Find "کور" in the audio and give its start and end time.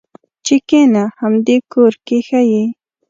1.71-1.93